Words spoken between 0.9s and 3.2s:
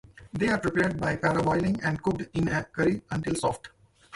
by parboiling, and cooked in a curry